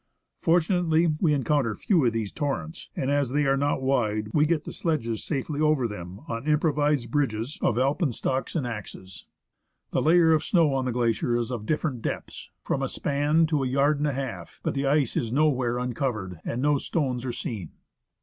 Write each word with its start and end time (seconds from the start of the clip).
Fortunately 0.39 1.13
we 1.19 1.31
encounter 1.31 1.75
few 1.75 2.03
of 2.05 2.11
these 2.11 2.31
torrents, 2.31 2.89
and 2.95 3.11
as 3.11 3.29
they 3.33 3.45
are 3.45 3.55
not 3.55 3.83
wide, 3.83 4.29
we 4.33 4.47
get 4.47 4.63
the 4.63 4.71
sledges 4.71 5.23
safely 5.23 5.61
over 5.61 5.87
them 5.87 6.21
on 6.27 6.47
improvised 6.47 7.11
bridges 7.11 7.59
of 7.61 7.77
alpenstocks 7.77 8.55
and 8.55 8.65
axes. 8.65 9.27
The 9.91 10.01
layer 10.01 10.33
of 10.33 10.43
snow 10.43 10.73
on 10.73 10.85
the 10.85 10.91
glacier 10.91 11.37
is 11.37 11.51
of 11.51 11.67
different 11.67 12.01
depths, 12.01 12.49
from 12.63 12.81
a 12.81 12.87
span 12.87 13.45
to 13.45 13.61
a 13.63 13.67
yard 13.67 13.99
and 13.99 14.07
a 14.07 14.13
half; 14.13 14.59
but 14.63 14.73
the 14.73 14.87
ice 14.87 15.15
is 15.15 15.31
nowhere 15.31 15.77
uncovered, 15.77 16.39
and 16.43 16.63
no 16.63 16.79
stones 16.79 17.23
are 17.23 17.31
seen. 17.31 17.69